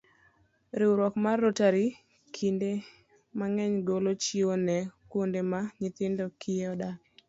[0.79, 1.85] Riwruok mar Rotary
[2.35, 2.69] kinde
[3.37, 4.77] mang'eny golo chiwo ne
[5.09, 7.07] kuonde ma nyithind kiye odakie.